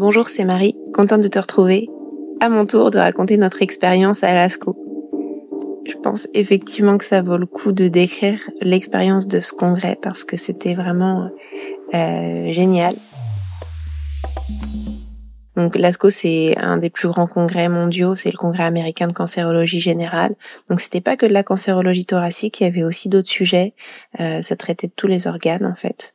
[0.00, 1.90] Bonjour, c'est Marie, contente de te retrouver.
[2.40, 4.74] À mon tour de raconter notre expérience à Lascaux.
[5.86, 10.24] Je pense effectivement que ça vaut le coup de décrire l'expérience de ce congrès parce
[10.24, 11.28] que c'était vraiment
[11.92, 12.94] euh, génial.
[15.54, 19.80] Donc l'ASCO c'est un des plus grands congrès mondiaux, c'est le congrès américain de cancérologie
[19.80, 20.34] générale.
[20.70, 23.74] Donc c'était pas que de la cancérologie thoracique, il y avait aussi d'autres sujets.
[24.20, 26.14] Euh, ça traitait de tous les organes en fait.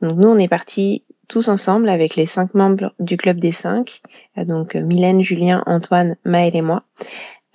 [0.00, 4.00] Donc nous on est partis tous ensemble avec les cinq membres du club des cinq,
[4.38, 6.84] euh, donc Mylène, Julien, Antoine, Maël et moi.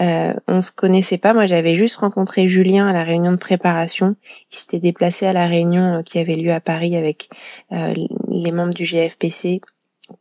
[0.00, 1.34] Euh, on se connaissait pas.
[1.34, 4.16] Moi, j'avais juste rencontré Julien à la réunion de préparation.
[4.50, 7.28] Il s'était déplacé à la réunion euh, qui avait lieu à Paris avec
[7.72, 7.94] euh,
[8.28, 9.60] les membres du GFPC,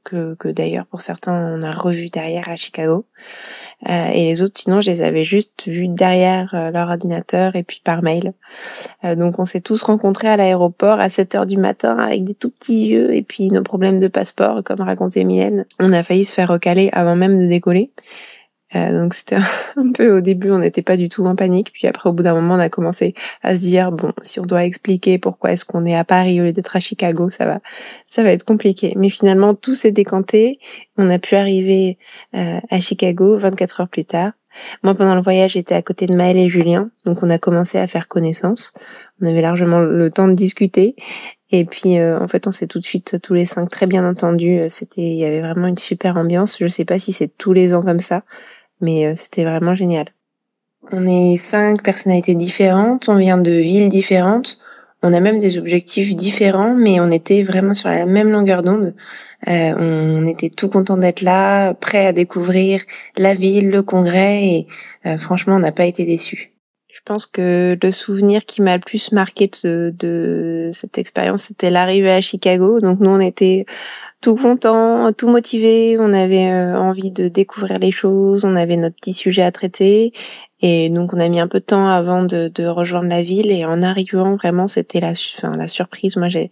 [0.04, 3.06] que, que d'ailleurs pour certains on a revu derrière à Chicago.
[3.90, 7.82] Euh, et les autres, sinon, je les avais juste vus derrière leur ordinateur et puis
[7.84, 8.34] par mail.
[9.04, 12.50] donc, on s'est tous rencontrés à l'aéroport à 7 heures du matin avec des tout
[12.50, 15.66] petits yeux et puis nos problèmes de passeport, comme racontait Mylène.
[15.80, 17.92] On a failli se faire recaler avant même de décoller.
[18.76, 19.38] Euh, donc c'était
[19.78, 21.72] un peu au début, on n'était pas du tout en panique.
[21.74, 24.46] Puis après, au bout d'un moment, on a commencé à se dire bon, si on
[24.46, 27.60] doit expliquer pourquoi est-ce qu'on est à Paris au lieu d'être à Chicago, ça va,
[28.08, 28.94] ça va être compliqué.
[28.96, 30.60] Mais finalement, tout s'est décanté.
[30.98, 31.98] On a pu arriver
[32.36, 34.34] euh, à Chicago 24 heures plus tard.
[34.84, 37.78] Moi, pendant le voyage, j'étais à côté de Maëlle et Julien, donc on a commencé
[37.78, 38.74] à faire connaissance.
[39.22, 40.96] On avait largement le temps de discuter.
[41.52, 44.08] Et puis, euh, en fait, on s'est tout de suite tous les cinq très bien
[44.08, 44.62] entendus.
[44.70, 46.58] C'était, il y avait vraiment une super ambiance.
[46.60, 48.24] Je sais pas si c'est tous les ans comme ça,
[48.82, 50.06] mais euh, c'était vraiment génial.
[50.92, 54.58] On est cinq personnalités différentes, on vient de villes différentes,
[55.02, 58.96] on a même des objectifs différents, mais on était vraiment sur la même longueur d'onde.
[59.48, 62.82] Euh, on était tout content d'être là, prêt à découvrir
[63.18, 64.68] la ville, le congrès, et
[65.06, 66.52] euh, franchement, on n'a pas été déçus.
[66.92, 72.12] Je pense que le souvenir qui m'a le plus marqué de, cette expérience, c'était l'arrivée
[72.12, 72.80] à Chicago.
[72.82, 73.66] Donc nous, on était
[74.22, 78.96] tout content, tout motivé, on avait euh, envie de découvrir les choses, on avait notre
[78.96, 80.14] petit sujet à traiter
[80.62, 83.52] et donc on a mis un peu de temps avant de, de rejoindre la ville
[83.52, 86.18] et en arrivant vraiment c'était la enfin, la surprise.
[86.18, 86.52] Moi j'ai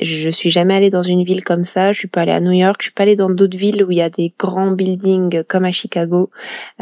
[0.00, 2.52] je suis jamais allée dans une ville comme ça, je suis pas allée à New
[2.52, 5.44] York, je suis pas allée dans d'autres villes où il y a des grands buildings
[5.44, 6.30] comme à Chicago.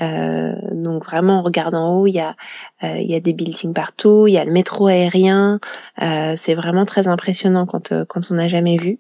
[0.01, 2.37] Euh, donc vraiment on regarde en haut, il y a
[2.85, 5.61] euh, il y a des buildings partout, il y a le métro aérien,
[6.01, 8.99] euh, c'est vraiment très impressionnant quand quand on n'a jamais vu.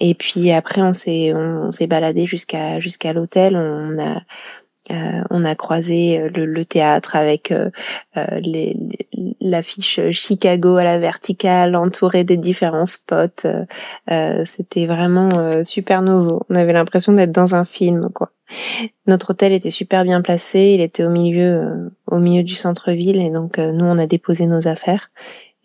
[0.00, 3.56] Et puis après, on s'est on, s'est baladé jusqu'à jusqu'à l'hôtel.
[3.56, 4.22] On a
[4.90, 7.70] euh, on a croisé euh, le, le théâtre avec euh,
[8.16, 8.40] euh
[9.40, 13.46] l'affiche Chicago à la verticale, entourée des différents spots.
[14.10, 15.28] Euh, C'était vraiment
[15.64, 16.42] super nouveau.
[16.48, 18.30] On avait l'impression d'être dans un film, quoi.
[19.06, 20.72] Notre hôtel était super bien placé.
[20.74, 24.66] Il était au milieu au milieu du centre-ville et donc nous on a déposé nos
[24.66, 25.10] affaires.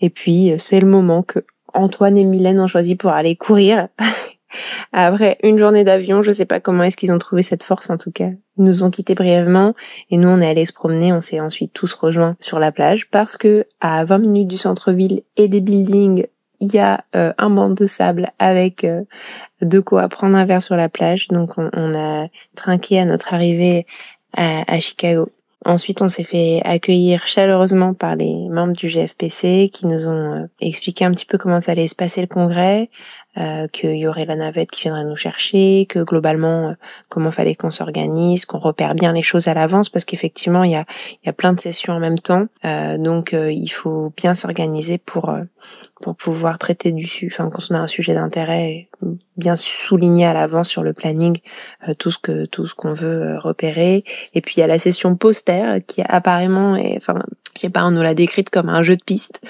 [0.01, 1.39] Et puis c'est le moment que
[1.73, 3.87] Antoine et Mylène ont choisi pour aller courir.
[4.91, 7.97] Après une journée d'avion, je sais pas comment est-ce qu'ils ont trouvé cette force en
[7.97, 8.29] tout cas.
[8.57, 9.73] Ils nous ont quittés brièvement
[10.09, 13.09] et nous on est allés se promener, on s'est ensuite tous rejoints sur la plage
[13.09, 16.25] parce que à 20 minutes du centre-ville et des buildings,
[16.59, 19.03] il y a euh, un banc de sable avec euh,
[19.61, 21.29] de quoi prendre un verre sur la plage.
[21.29, 23.85] Donc on, a trinqué à notre arrivée
[24.35, 25.29] à Chicago.
[25.65, 30.45] Ensuite, on s'est fait accueillir chaleureusement par les membres du GFPC qui nous ont euh,
[30.61, 32.89] expliqué un petit peu comment ça allait se passer le congrès,
[33.37, 36.73] euh, qu'il y aurait la navette qui viendrait nous chercher, que globalement euh,
[37.09, 40.75] comment fallait qu'on s'organise, qu'on repère bien les choses à l'avance parce qu'effectivement il y
[40.75, 40.85] a,
[41.23, 44.97] y a plein de sessions en même temps, euh, donc euh, il faut bien s'organiser
[44.97, 45.31] pour
[46.01, 48.89] pour pouvoir traiter du enfin quand on a un sujet d'intérêt
[49.37, 51.37] bien souligner à l'avance sur le planning
[51.99, 54.03] tout ce que tout ce qu'on veut repérer.
[54.33, 57.21] Et puis il y a la session poster qui apparemment est enfin
[57.55, 59.41] je sais pas on nous l'a décrite comme un jeu de piste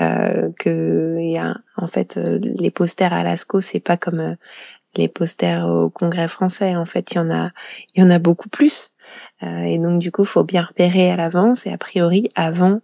[0.00, 4.36] euh, que y a en fait les posters à l'ASCO c'est pas comme
[4.96, 6.76] les posters au congrès français.
[6.76, 7.50] En fait il y en a
[7.94, 8.94] il y en a beaucoup plus.
[9.42, 11.66] Et donc du coup faut bien repérer à l'avance.
[11.66, 12.80] Et a priori avant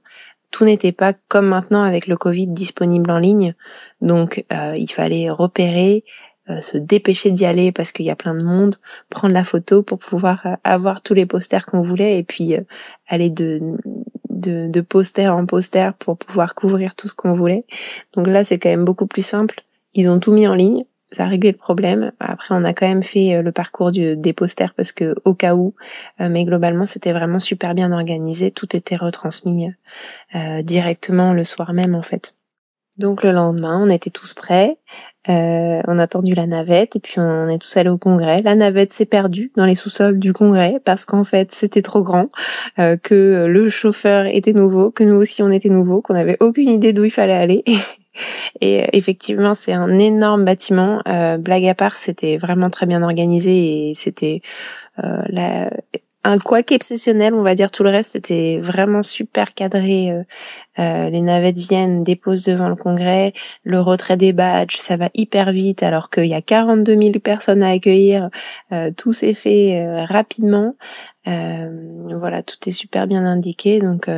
[0.50, 3.54] tout n'était pas comme maintenant avec le Covid disponible en ligne.
[4.00, 6.04] Donc euh, il fallait repérer,
[6.48, 8.76] euh, se dépêcher d'y aller parce qu'il y a plein de monde,
[9.10, 12.56] prendre la photo pour pouvoir euh, avoir tous les posters qu'on voulait et puis
[13.08, 13.60] aller de,
[14.40, 17.64] de, de poster en poster pour pouvoir couvrir tout ce qu'on voulait.
[18.14, 19.62] Donc là c'est quand même beaucoup plus simple.
[19.94, 22.12] Ils ont tout mis en ligne ça a réglé le problème.
[22.20, 25.34] Après, on a quand même fait euh, le parcours du, des posters parce que au
[25.34, 25.74] cas où,
[26.20, 28.50] euh, mais globalement, c'était vraiment super bien organisé.
[28.50, 29.70] Tout était retransmis
[30.34, 32.37] euh, directement le soir même, en fait.
[32.98, 34.76] Donc le lendemain, on était tous prêts.
[35.28, 38.42] on a attendu la navette et puis on est tous allés au congrès.
[38.42, 42.30] La navette s'est perdue dans les sous-sols du congrès parce qu'en fait c'était trop grand,
[42.76, 46.92] que le chauffeur était nouveau, que nous aussi on était nouveaux, qu'on n'avait aucune idée
[46.92, 47.64] d'où il fallait aller.
[48.60, 51.00] Et effectivement, c'est un énorme bâtiment.
[51.38, 54.42] blague à part, c'était vraiment très bien organisé et c'était
[54.96, 55.70] la
[56.24, 57.70] un quoique exceptionnel, on va dire.
[57.70, 60.10] Tout le reste était vraiment super cadré.
[60.10, 60.22] Euh,
[60.78, 63.32] euh, les navettes viennent, déposent devant le congrès,
[63.64, 67.62] le retrait des badges, ça va hyper vite alors qu'il y a 42 000 personnes
[67.62, 68.30] à accueillir.
[68.72, 70.74] Euh, tout s'est fait rapidement.
[71.24, 73.80] voilà, tout est super bien indiqué.
[73.80, 74.08] Donc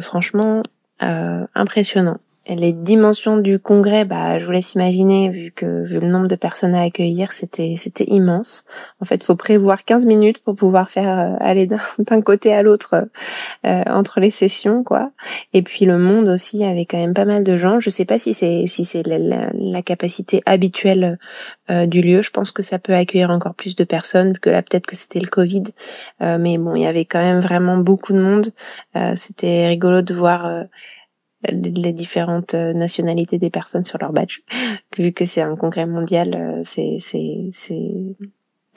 [0.00, 0.62] franchement,
[1.00, 6.28] impressionnant les dimensions du congrès, bah, je vous laisse imaginer, vu que vu le nombre
[6.28, 8.66] de personnes à accueillir, c'était c'était immense.
[9.00, 13.08] En fait, faut prévoir 15 minutes pour pouvoir faire euh, aller d'un côté à l'autre
[13.66, 15.10] euh, entre les sessions, quoi.
[15.54, 17.80] Et puis le monde aussi avait quand même pas mal de gens.
[17.80, 21.18] Je sais pas si c'est si c'est la, capacité habituelle
[21.70, 22.20] euh, du lieu.
[22.20, 25.20] Je pense que ça peut accueillir encore plus de personnes, que là peut-être que c'était
[25.20, 25.64] le Covid,
[26.20, 28.46] mais bon, il y avait quand même vraiment beaucoup de monde.
[29.16, 30.66] c'était rigolo de voir
[31.50, 34.40] les différentes euh, nationalités des personnes sur leur badge.
[34.96, 38.16] Vu que c'est un congrès mondial, euh, c'est c'est c'est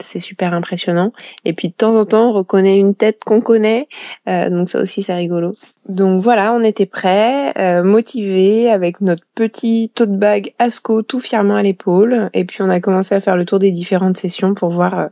[0.00, 1.12] c'est super impressionnant.
[1.44, 3.88] Et puis de temps en temps, on reconnaît une tête qu'on connaît,
[4.28, 5.56] euh, donc ça aussi c'est rigolo.
[5.88, 11.56] Donc voilà, on était prêts, euh, motivés, avec notre petit tote bag Asco tout fièrement
[11.56, 12.30] à l'épaule.
[12.34, 15.10] Et puis on a commencé à faire le tour des différentes sessions pour voir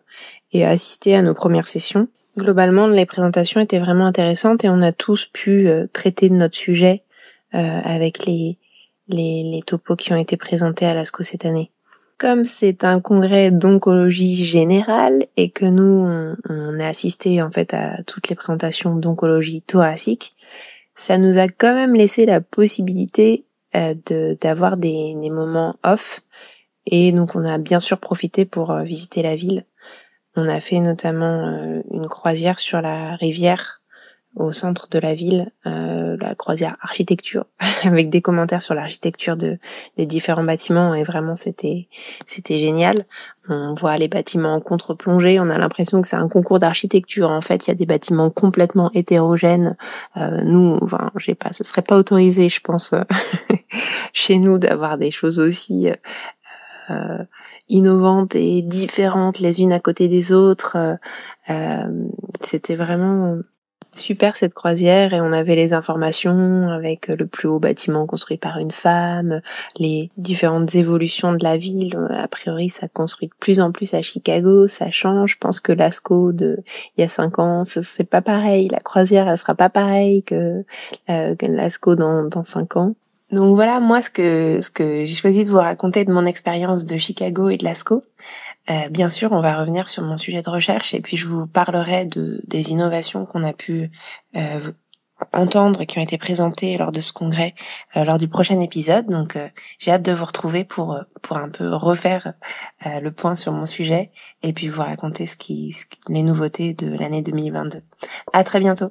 [0.53, 2.09] et assister à nos premières sessions.
[2.37, 7.03] Globalement, les présentations étaient vraiment intéressantes et on a tous pu traiter de notre sujet
[7.03, 7.06] euh,
[7.53, 8.59] avec les,
[9.09, 11.71] les, les topos qui ont été présentés à l'ASCO cette année.
[12.19, 17.75] Comme c'est un congrès d'oncologie générale et que nous, on, on, a assisté en fait
[17.75, 20.35] à toutes les présentations d'oncologie thoracique,
[20.95, 23.45] ça nous a quand même laissé la possibilité
[23.75, 23.95] euh,
[24.41, 26.23] d'avoir des, des, moments off.
[26.87, 29.67] Et donc on a bien sûr profité pour euh, visiter la ville.
[30.37, 33.76] On a fait notamment euh, une croisière sur la rivière
[34.37, 37.47] au centre de la ville, euh, la croisière architecture,
[37.83, 39.59] avec des commentaires sur l'architecture de
[39.97, 41.89] des différents bâtiments et vraiment c'était
[42.27, 43.05] c'était génial.
[43.49, 47.31] On voit les bâtiments en contre-plongée, on a l'impression que c'est un concours d'architecture.
[47.31, 49.77] En fait, il y a des bâtiments complètement hétérogènes.
[50.17, 52.93] Euh, nous, enfin, j'ai pas, ce serait pas autorisé, je pense,
[54.13, 55.89] chez nous d'avoir des choses aussi.
[56.91, 57.25] Euh,
[57.69, 60.77] innovantes et différentes les unes à côté des autres.
[61.51, 62.09] Euh,
[62.43, 63.39] c'était vraiment
[63.99, 68.59] super cette croisière et on avait les informations avec le plus haut bâtiment construit par
[68.59, 69.41] une femme,
[69.79, 71.99] les différentes évolutions de la ville.
[72.11, 75.33] A priori, ça construit de plus en plus à Chicago, ça change.
[75.33, 76.63] Je pense que l'Asco de
[76.97, 78.69] il y a cinq ans, c'est pas pareil.
[78.69, 80.65] La croisière, elle sera pas pareille que,
[81.11, 82.95] euh, que l'Asco dans, dans cinq ans.
[83.33, 86.85] Donc voilà, moi ce que ce que j'ai choisi de vous raconter de mon expérience
[86.85, 88.05] de Chicago et de Lascaux.
[88.71, 91.47] Euh, bien sûr, on va revenir sur mon sujet de recherche et puis je vous
[91.47, 93.91] parlerai de des innovations qu'on a pu
[94.37, 94.61] euh,
[95.33, 97.55] entendre et qui ont été présentées lors de ce congrès
[97.97, 99.07] euh, lors du prochain épisode.
[99.07, 99.37] Donc
[99.79, 102.35] j'ai hâte de vous retrouver pour pour un peu refaire
[102.85, 104.11] le point sur mon sujet
[104.43, 107.83] et puis vous raconter ce qui, ce qui les nouveautés de l'année 2022.
[108.33, 108.91] À très bientôt.